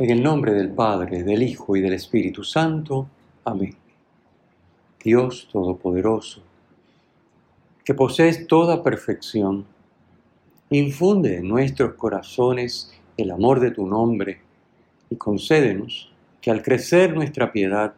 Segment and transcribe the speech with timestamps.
[0.00, 3.08] En el nombre del Padre, del Hijo y del Espíritu Santo.
[3.44, 3.74] Amén.
[5.02, 6.40] Dios Todopoderoso,
[7.84, 9.66] que posees toda perfección,
[10.70, 14.40] infunde en nuestros corazones el amor de tu nombre
[15.10, 17.92] y concédenos que al crecer nuestra piedad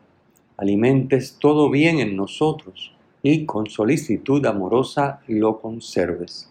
[0.57, 6.51] alimentes todo bien en nosotros y con solicitud amorosa lo conserves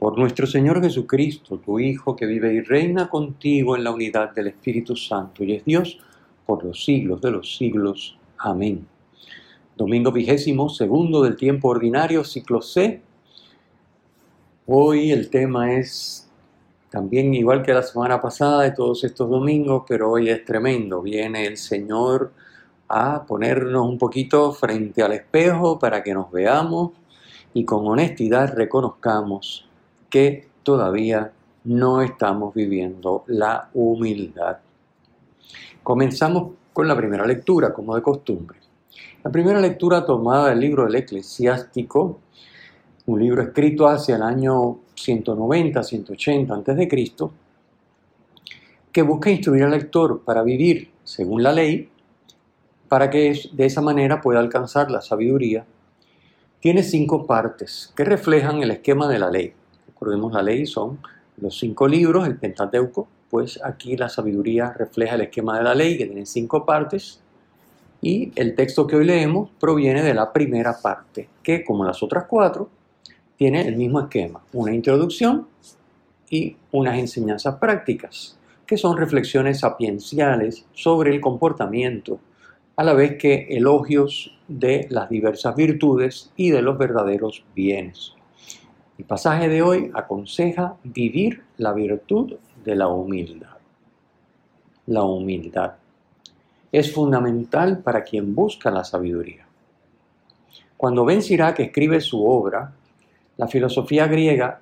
[0.00, 4.46] por nuestro Señor Jesucristo, tu Hijo, que vive y reina contigo en la unidad del
[4.46, 5.98] Espíritu Santo y es Dios
[6.46, 8.16] por los siglos de los siglos.
[8.38, 8.86] Amén.
[9.76, 13.02] Domingo vigésimo, segundo del tiempo ordinario, ciclo C.
[14.64, 16.30] Hoy el tema es
[16.88, 21.02] también igual que la semana pasada de todos estos domingos, pero hoy es tremendo.
[21.02, 22.32] Viene el Señor
[22.88, 26.92] a ponernos un poquito frente al espejo para que nos veamos
[27.52, 29.66] y con honestidad reconozcamos
[30.10, 31.32] que todavía
[31.64, 34.58] no estamos viviendo la humildad.
[35.82, 38.58] Comenzamos con la primera lectura, como de costumbre.
[39.22, 42.18] La primera lectura tomada del libro del eclesiástico,
[43.06, 46.88] un libro escrito hacia el año 190, 180 a.C.,
[48.92, 51.88] que busca instruir al lector para vivir según la ley,
[52.88, 55.64] para que de esa manera pueda alcanzar la sabiduría,
[56.58, 59.54] tiene cinco partes que reflejan el esquema de la ley
[60.00, 60.98] recordemos la ley, son
[61.36, 65.98] los cinco libros, el Pentateuco, pues aquí la sabiduría refleja el esquema de la ley,
[65.98, 67.20] que tiene cinco partes,
[68.00, 72.24] y el texto que hoy leemos proviene de la primera parte, que como las otras
[72.24, 72.70] cuatro,
[73.36, 75.46] tiene el mismo esquema, una introducción
[76.30, 82.18] y unas enseñanzas prácticas, que son reflexiones sapienciales sobre el comportamiento,
[82.76, 88.14] a la vez que elogios de las diversas virtudes y de los verdaderos bienes.
[89.00, 93.56] El pasaje de hoy aconseja vivir la virtud de la humildad.
[94.88, 95.76] La humildad
[96.70, 99.46] es fundamental para quien busca la sabiduría.
[100.76, 102.74] Cuando Ben Sirac escribe su obra,
[103.38, 104.60] la filosofía griega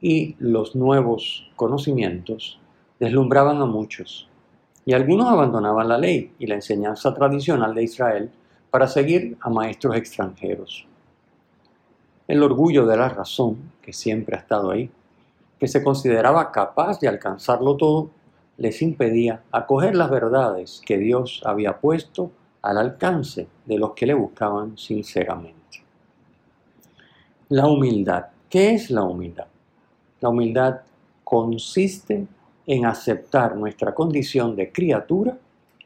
[0.00, 2.58] y los nuevos conocimientos
[2.98, 4.26] deslumbraban a muchos,
[4.86, 8.30] y algunos abandonaban la ley y la enseñanza tradicional de Israel
[8.70, 10.86] para seguir a maestros extranjeros
[12.28, 14.90] el orgullo de la razón, que siempre ha estado ahí,
[15.58, 18.10] que se consideraba capaz de alcanzarlo todo,
[18.58, 22.30] les impedía acoger las verdades que Dios había puesto
[22.62, 25.56] al alcance de los que le buscaban sinceramente.
[27.48, 28.26] La humildad.
[28.50, 29.46] ¿Qué es la humildad?
[30.20, 30.80] La humildad
[31.22, 32.26] consiste
[32.66, 35.38] en aceptar nuestra condición de criatura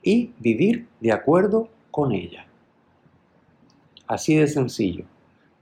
[0.03, 2.47] y vivir de acuerdo con ella.
[4.07, 5.05] Así de sencillo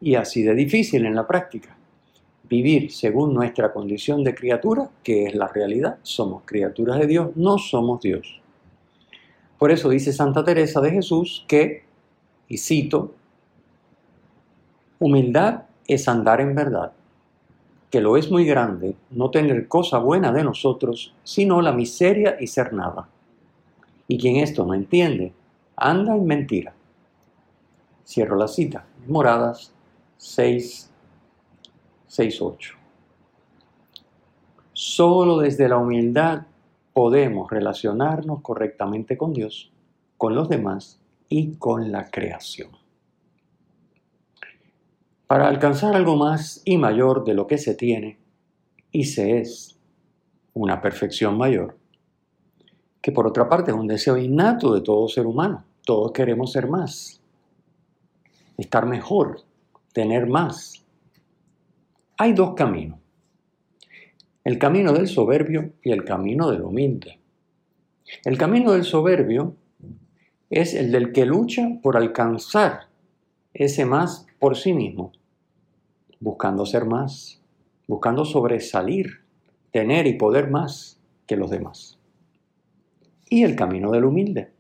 [0.01, 1.77] y así de difícil en la práctica.
[2.49, 7.59] Vivir según nuestra condición de criatura, que es la realidad, somos criaturas de Dios, no
[7.59, 8.41] somos Dios.
[9.59, 11.85] Por eso dice Santa Teresa de Jesús que,
[12.49, 13.15] y cito,
[14.99, 16.93] humildad es andar en verdad,
[17.91, 22.47] que lo es muy grande no tener cosa buena de nosotros, sino la miseria y
[22.47, 23.09] ser nada.
[24.07, 25.33] Y quien esto no entiende,
[25.77, 26.73] anda en mentira.
[28.07, 28.87] Cierro la cita.
[29.07, 29.73] Moradas
[30.19, 30.91] 6,
[32.09, 32.75] 6, 8.
[34.73, 36.43] Solo desde la humildad
[36.93, 39.73] podemos relacionarnos correctamente con Dios,
[40.17, 42.71] con los demás y con la creación.
[45.29, 48.19] Para alcanzar algo más y mayor de lo que se tiene
[48.91, 49.79] y se es,
[50.53, 51.79] una perfección mayor,
[53.01, 55.65] que por otra parte es un deseo innato de todo ser humano.
[55.85, 57.21] Todos queremos ser más,
[58.57, 59.48] estar mejor,
[59.99, 60.85] tener más.
[62.19, 63.01] Hay dos caminos.
[64.45, 67.19] El camino del soberbio y el camino del humilde.
[68.25, 69.57] El camino del soberbio
[70.51, 72.83] es el del que lucha por alcanzar
[73.53, 75.11] ese más por sí mismo,
[76.21, 77.43] buscando ser más,
[77.89, 79.25] buscando sobresalir,
[79.73, 81.99] tener y poder más que los demás.
[83.29, 84.53] Y el camino del humilde.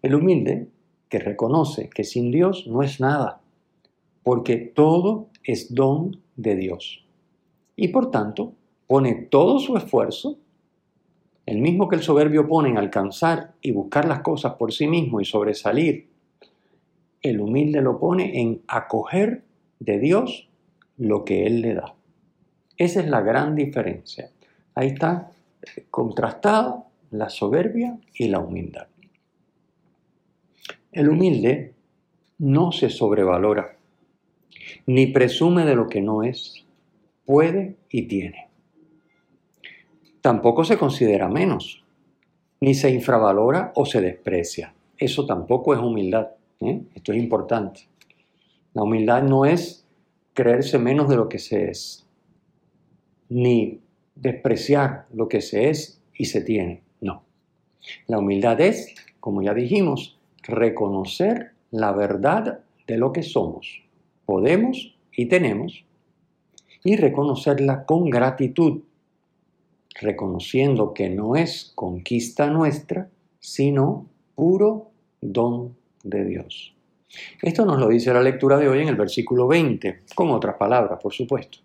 [0.00, 0.68] El humilde
[1.10, 3.43] que reconoce que sin Dios no es nada,
[4.24, 7.04] porque todo es don de Dios.
[7.76, 8.54] Y por tanto,
[8.88, 10.38] pone todo su esfuerzo
[11.46, 15.20] el mismo que el soberbio pone en alcanzar y buscar las cosas por sí mismo
[15.20, 16.08] y sobresalir,
[17.20, 19.44] el humilde lo pone en acoger
[19.78, 20.48] de Dios
[20.96, 21.94] lo que Él le da.
[22.78, 24.30] Esa es la gran diferencia.
[24.74, 25.32] Ahí está
[25.90, 28.86] contrastada la soberbia y la humildad.
[30.92, 31.74] El humilde
[32.38, 33.73] no se sobrevalora,
[34.86, 36.64] ni presume de lo que no es,
[37.24, 38.48] puede y tiene.
[40.20, 41.84] Tampoco se considera menos,
[42.60, 44.74] ni se infravalora o se desprecia.
[44.96, 46.28] Eso tampoco es humildad.
[46.60, 46.82] ¿eh?
[46.94, 47.88] Esto es importante.
[48.72, 49.86] La humildad no es
[50.32, 52.06] creerse menos de lo que se es,
[53.28, 53.80] ni
[54.14, 56.82] despreciar lo que se es y se tiene.
[57.00, 57.24] No.
[58.06, 63.83] La humildad es, como ya dijimos, reconocer la verdad de lo que somos,
[64.26, 65.84] podemos y tenemos,
[66.82, 68.82] y reconocerla con gratitud,
[70.00, 73.08] reconociendo que no es conquista nuestra,
[73.40, 74.90] sino puro
[75.20, 76.74] don de Dios.
[77.40, 80.98] Esto nos lo dice la lectura de hoy en el versículo 20, con otras palabras,
[81.00, 81.58] por supuesto.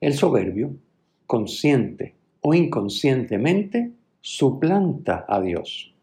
[0.00, 0.74] El soberbio,
[1.26, 5.94] consciente o inconscientemente, suplanta a Dios.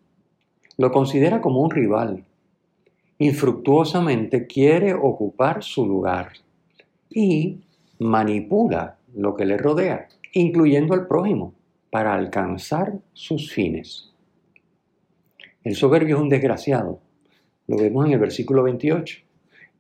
[0.77, 2.23] Lo considera como un rival.
[3.21, 6.31] Infructuosamente quiere ocupar su lugar
[7.07, 7.62] y
[8.00, 11.53] manipula lo que le rodea, incluyendo al prójimo,
[11.91, 14.12] para alcanzar sus fines.
[15.63, 17.00] El soberbio es un desgraciado,
[17.68, 19.19] lo vemos en el versículo 28,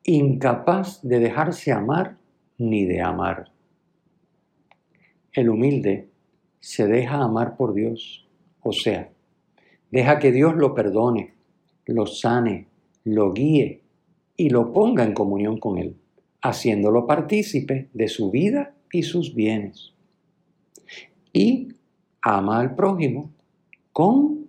[0.03, 2.17] incapaz de dejarse amar
[2.59, 3.51] ni de amar.
[5.33, 6.09] El humilde
[6.59, 8.29] se deja amar por Dios,
[8.61, 9.09] o sea,
[9.89, 11.33] deja que Dios lo perdone,
[11.87, 12.67] lo sane,
[13.03, 13.81] lo guíe
[14.37, 15.97] y lo ponga en comunión con Él,
[16.41, 19.93] haciéndolo partícipe de su vida y sus bienes.
[21.33, 21.69] Y
[22.21, 23.31] ama al prójimo
[23.91, 24.47] con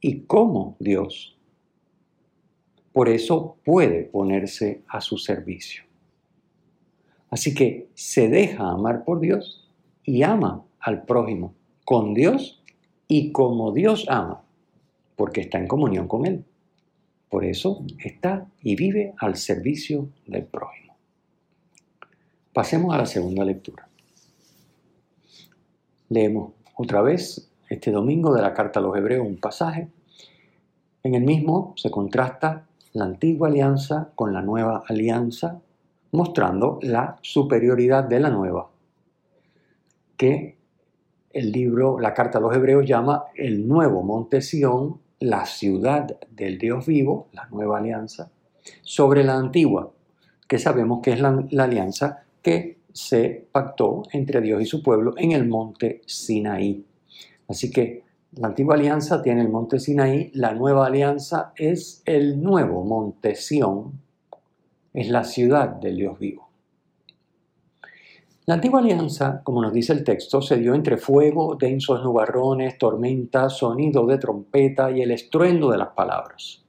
[0.00, 1.36] y como Dios.
[2.92, 5.84] Por eso puede ponerse a su servicio.
[7.30, 9.68] Así que se deja amar por Dios
[10.04, 11.54] y ama al prójimo
[11.84, 12.62] con Dios
[13.08, 14.44] y como Dios ama,
[15.16, 16.44] porque está en comunión con Él.
[17.28, 20.94] Por eso está y vive al servicio del prójimo.
[22.52, 23.88] Pasemos a la segunda lectura.
[26.08, 29.88] Leemos otra vez este domingo de la carta a los Hebreos un pasaje.
[31.02, 35.60] En el mismo se contrasta la antigua alianza con la nueva alianza,
[36.12, 38.70] mostrando la superioridad de la nueva,
[40.16, 40.56] que
[41.32, 46.58] el libro, la carta a los hebreos llama el nuevo monte Sión, la ciudad del
[46.58, 48.30] Dios vivo, la nueva alianza,
[48.82, 49.90] sobre la antigua,
[50.46, 55.32] que sabemos que es la, alianza que se pactó entre Dios y su pueblo en
[55.32, 56.84] el monte Sinaí.
[57.48, 62.84] Así que la antigua alianza tiene el monte Sinaí, la nueva alianza es el nuevo
[62.84, 64.00] monte Sión,
[64.92, 66.43] es la ciudad del Dios vivo.
[68.46, 73.56] La antigua alianza, como nos dice el texto, se dio entre fuego, densos nubarrones, tormentas,
[73.56, 76.62] sonido de trompeta y el estruendo de las palabras.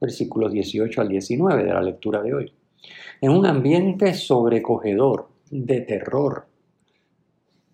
[0.00, 2.52] Versículos 18 al 19 de la lectura de hoy.
[3.20, 6.46] En un ambiente sobrecogedor, de terror,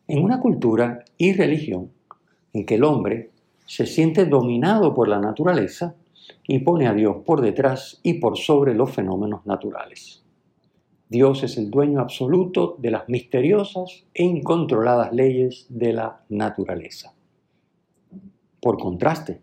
[0.08, 1.90] en una cultura y religión
[2.54, 3.32] en que el hombre
[3.66, 5.94] se siente dominado por la naturaleza
[6.46, 10.21] y pone a Dios por detrás y por sobre los fenómenos naturales.
[11.12, 17.12] Dios es el dueño absoluto de las misteriosas e incontroladas leyes de la naturaleza.
[18.62, 19.42] Por contraste,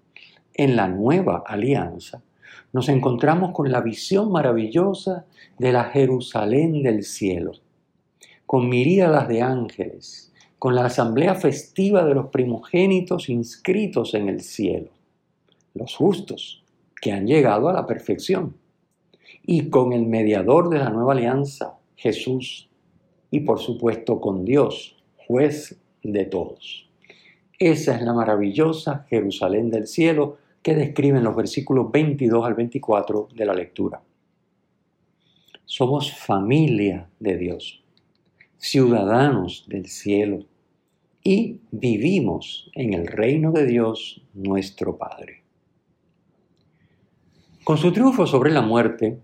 [0.55, 2.23] en la nueva alianza
[2.73, 5.27] nos encontramos con la visión maravillosa
[5.59, 7.51] de la Jerusalén del cielo,
[8.47, 14.89] con miríadas de ángeles, con la asamblea festiva de los primogénitos inscritos en el cielo,
[15.75, 16.63] los justos
[16.99, 18.55] que han llegado a la perfección
[19.45, 22.69] y con el mediador de la nueva alianza, Jesús,
[23.31, 26.89] y por supuesto con Dios, juez de todos.
[27.57, 33.45] Esa es la maravillosa Jerusalén del cielo que describen los versículos 22 al 24 de
[33.45, 34.01] la lectura.
[35.65, 37.83] Somos familia de Dios,
[38.57, 40.45] ciudadanos del cielo,
[41.23, 45.43] y vivimos en el reino de Dios nuestro Padre.
[47.63, 49.19] Con su triunfo sobre la muerte,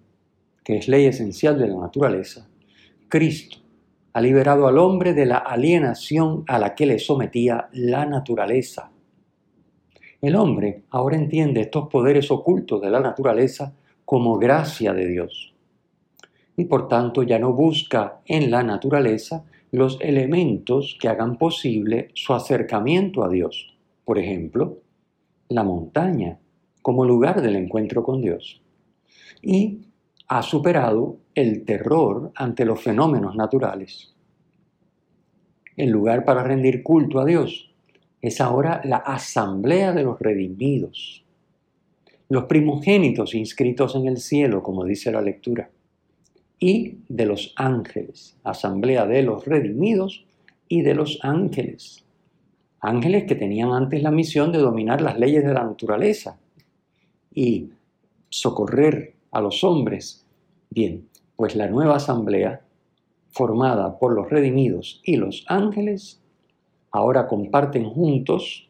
[0.65, 2.49] que es ley esencial de la naturaleza,
[3.07, 3.59] Cristo
[4.11, 8.91] ha liberado al hombre de la alienación a la que le sometía la naturaleza.
[10.21, 15.55] El hombre ahora entiende estos poderes ocultos de la naturaleza como gracia de Dios
[16.57, 22.33] y por tanto ya no busca en la naturaleza los elementos que hagan posible su
[22.33, 23.75] acercamiento a Dios.
[24.05, 24.77] Por ejemplo,
[25.49, 26.39] la montaña
[26.81, 28.61] como lugar del encuentro con Dios.
[29.41, 29.79] Y
[30.27, 34.15] ha superado el terror ante los fenómenos naturales.
[35.75, 37.71] El lugar para rendir culto a Dios
[38.21, 41.23] es ahora la asamblea de los redimidos,
[42.29, 45.69] los primogénitos inscritos en el cielo, como dice la lectura,
[46.57, 50.25] y de los ángeles, asamblea de los redimidos
[50.67, 52.05] y de los ángeles.
[52.79, 56.39] Ángeles que tenían antes la misión de dominar las leyes de la naturaleza
[57.33, 57.69] y
[58.29, 60.25] socorrer a los hombres.
[60.69, 62.61] Bien, pues la nueva asamblea,
[63.27, 66.21] formada por los redimidos y los ángeles,
[66.89, 68.69] ahora comparten juntos,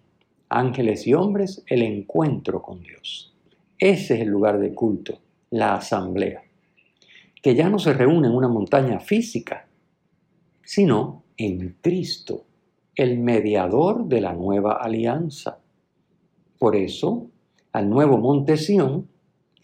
[0.50, 3.32] ángeles y hombres, el encuentro con Dios.
[3.78, 5.20] Ese es el lugar de culto,
[5.52, 6.42] la asamblea,
[7.44, 9.68] que ya no se reúne en una montaña física,
[10.64, 12.46] sino en Cristo,
[12.96, 15.60] el mediador de la nueva alianza.
[16.58, 17.28] Por eso,
[17.72, 19.10] al nuevo monte Sión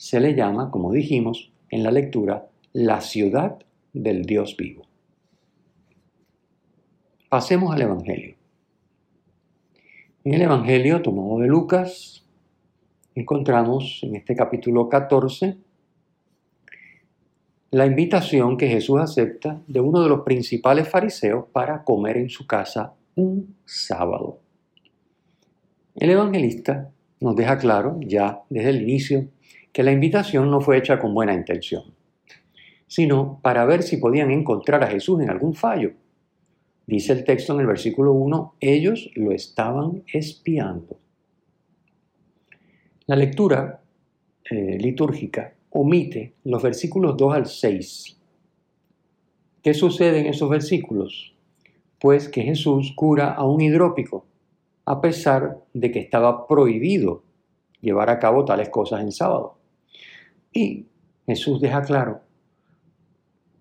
[0.01, 3.60] se le llama, como dijimos en la lectura, la ciudad
[3.93, 4.81] del Dios vivo.
[7.29, 8.36] Pasemos al Evangelio.
[10.24, 12.25] En el Evangelio tomado de Lucas,
[13.13, 15.58] encontramos en este capítulo 14
[17.70, 22.48] la invitación que Jesús acepta de uno de los principales fariseos para comer en su
[22.48, 24.39] casa un sábado.
[25.93, 26.89] El evangelista
[27.20, 29.27] nos deja claro ya desde el inicio
[29.72, 31.84] que la invitación no fue hecha con buena intención,
[32.88, 35.94] sino para ver si podían encontrar a Jesús en algún fallo
[36.92, 41.00] Dice el texto en el versículo 1, ellos lo estaban espiando.
[43.06, 43.82] La lectura
[44.50, 48.18] eh, litúrgica omite los versículos 2 al 6.
[49.63, 51.34] ¿Qué sucede en esos versículos?
[51.98, 54.25] Pues que Jesús cura a un hidrópico,
[54.84, 57.24] a pesar de que estaba prohibido
[57.80, 59.61] llevar a cabo tales cosas en sábado.
[60.53, 60.86] Y
[61.25, 62.22] Jesús deja claro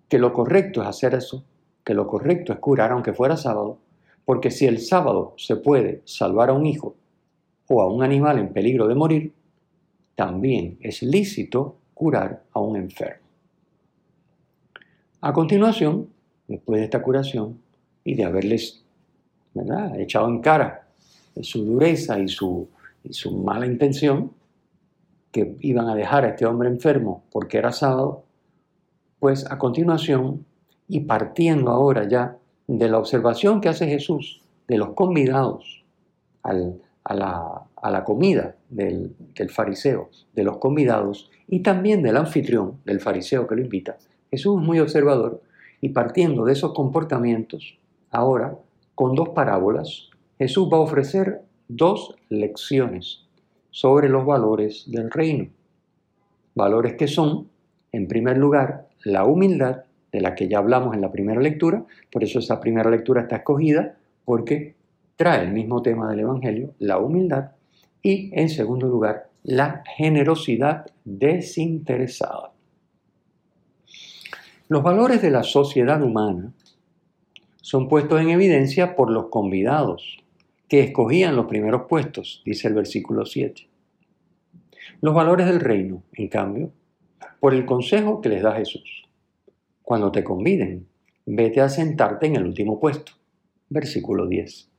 [0.09, 1.45] que lo correcto es hacer eso
[1.83, 3.79] que lo correcto es curar aunque fuera sábado,
[4.25, 6.95] porque si el sábado se puede salvar a un hijo
[7.67, 9.33] o a un animal en peligro de morir,
[10.15, 13.25] también es lícito curar a un enfermo.
[15.21, 16.09] A continuación,
[16.47, 17.59] después de esta curación
[18.03, 18.83] y de haberles
[19.97, 20.87] echado en cara
[21.41, 22.67] su dureza y su,
[23.43, 24.31] mala intención,
[25.31, 28.23] que iban a dejar a este hombre enfermo porque era sábado,
[29.19, 30.45] pues a continuación
[30.87, 35.83] y partiendo ahora ya de la observación que hace Jesús de los convidados
[36.43, 36.53] a,
[37.13, 39.15] la, comida del,
[39.49, 43.97] fariseo, de los convidados y también del anfitrión, del fariseo que lo invita,
[44.29, 45.41] Jesús es muy observador
[45.81, 47.77] y partiendo de esos comportamientos,
[48.11, 48.55] ahora,
[48.95, 53.25] con dos parábolas, Jesús va a ofrecer dos lecciones
[53.71, 55.49] sobre los valores del reino.
[56.53, 57.49] Valores que son,
[57.91, 62.23] en primer lugar, la humildad de la que ya hablamos en la primera lectura, por
[62.23, 64.75] eso esa primera lectura está escogida, porque
[65.15, 67.51] trae el mismo tema del Evangelio, la humildad,
[68.03, 72.51] y en segundo lugar, la generosidad desinteresada.
[74.67, 76.53] Los valores de la sociedad humana
[77.61, 80.23] son puestos en evidencia por los convidados,
[80.71, 83.67] que escogían los primeros puestos, dice el versículo 7.
[85.01, 86.71] Los valores del reino, en cambio,
[87.41, 89.05] por el consejo que les da Jesús.
[89.81, 90.87] Cuando te conviden,
[91.25, 93.11] vete a sentarte en el último puesto.
[93.67, 94.69] Versículo 10.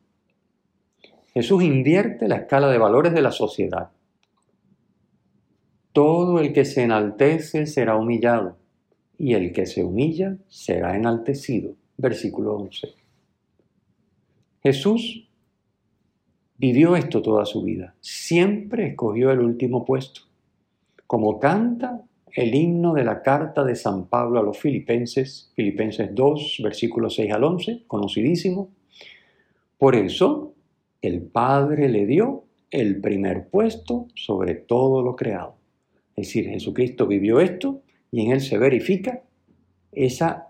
[1.35, 3.91] Jesús invierte la escala de valores de la sociedad.
[5.93, 8.57] Todo el que se enaltece será humillado,
[9.19, 11.75] y el que se humilla será enaltecido.
[11.99, 12.95] Versículo 11.
[14.63, 15.29] Jesús
[16.63, 17.97] vivió esto toda su vida.
[18.01, 20.21] Siempre escogió el último puesto.
[21.09, 22.05] Como canta
[22.37, 27.33] el himno de la carta de San Pablo a los filipenses, Filipenses 2, versículos 6
[27.33, 28.71] al 11, conocidísimo.
[29.77, 30.55] Por eso,
[31.03, 35.57] el Padre le dio el primer puesto sobre todo lo creado.
[36.15, 39.25] Es decir, Jesucristo vivió esto y en él se verifica
[39.91, 40.47] esa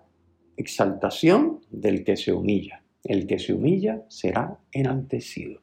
[0.58, 2.82] exaltación del que se humilla.
[3.02, 5.62] El que se humilla será enaltecido.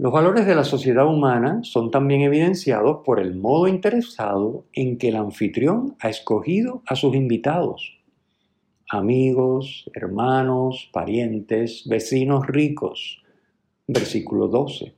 [0.00, 5.08] Los valores de la sociedad humana son también evidenciados por el modo interesado en que
[5.08, 7.98] el anfitrión ha escogido a sus invitados,
[8.88, 13.24] amigos, hermanos, parientes, vecinos ricos.
[13.88, 14.94] Versículo 12.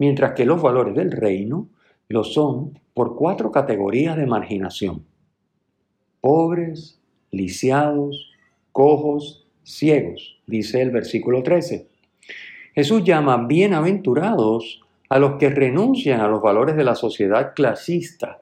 [0.00, 1.68] Mientras que los valores del reino
[2.08, 5.04] lo son por cuatro categorías de marginación.
[6.20, 8.32] Pobres, lisiados,
[8.72, 11.91] cojos, ciegos, dice el versículo 13.
[12.74, 18.40] Jesús llama bienaventurados a los que renuncian a los valores de la sociedad clasista,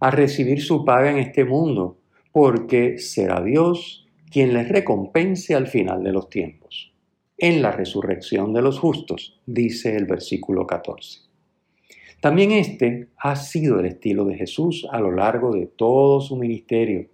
[0.00, 1.98] a recibir su paga en este mundo,
[2.32, 6.94] porque será Dios quien les recompense al final de los tiempos,
[7.36, 11.20] en la resurrección de los justos, dice el versículo 14.
[12.22, 17.08] También este ha sido el estilo de Jesús a lo largo de todo su ministerio.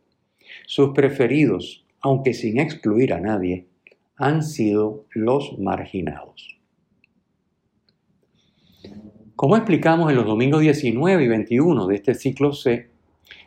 [0.66, 3.67] Sus preferidos, aunque sin excluir a nadie,
[4.18, 6.58] han sido los marginados.
[9.37, 12.90] Como explicamos en los domingos 19 y 21 de este ciclo C,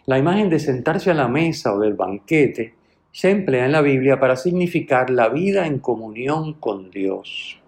[0.06, 2.76] la imagen de sentarse a la mesa o del banquete
[3.12, 7.60] se emplea en la Biblia para significar la vida en comunión con Dios.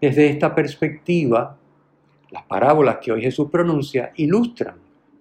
[0.00, 1.56] Desde esta perspectiva,
[2.32, 4.74] las parábolas que hoy Jesús pronuncia ilustran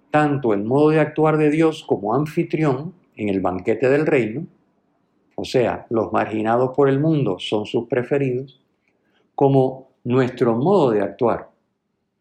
[0.09, 4.47] tanto el modo de actuar de Dios como anfitrión en el banquete del reino,
[5.35, 8.61] o sea, los marginados por el mundo son sus preferidos,
[9.35, 11.50] como nuestro modo de actuar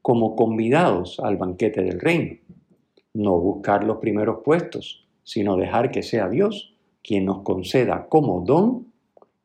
[0.02, 2.38] como convidados al banquete del reino.
[3.12, 8.87] No buscar los primeros puestos, sino dejar que sea Dios quien nos conceda como don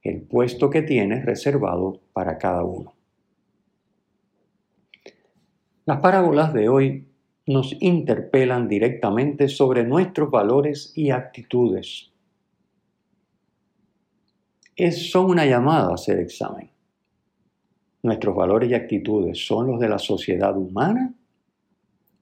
[0.01, 2.93] el puesto que tiene reservado para cada uno.
[5.85, 7.07] Las parábolas de hoy
[7.47, 12.11] nos interpelan directamente sobre nuestros valores y actitudes
[14.75, 16.69] es, son una llamada a hacer examen.
[18.03, 21.13] ¿Nuestros valores y actitudes son los de la sociedad humana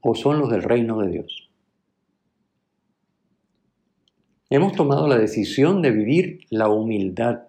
[0.02, 1.50] o son los del reino de Dios?
[4.50, 7.48] Hemos tomado la decisión de vivir la humildad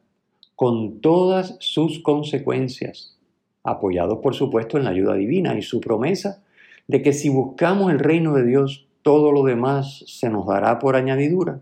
[0.57, 3.19] con todas sus consecuencias,
[3.63, 6.43] apoyados por supuesto en la ayuda divina y su promesa
[6.87, 10.97] de que si buscamos el reino de Dios, todo lo demás se nos dará por
[10.97, 11.61] añadidura.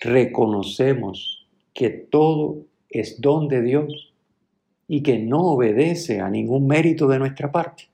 [0.00, 4.12] Reconocemos que todo es don de Dios
[4.88, 7.84] y que no obedece a ningún mérito de nuestra parte.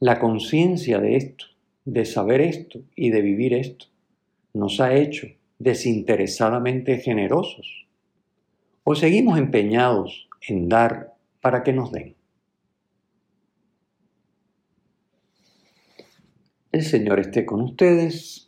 [0.00, 1.44] La conciencia de esto,
[1.84, 3.86] de saber esto y de vivir esto,
[4.54, 7.86] nos ha hecho desinteresadamente generosos
[8.84, 12.16] o seguimos empeñados en dar para que nos den.
[16.72, 18.47] El Señor esté con ustedes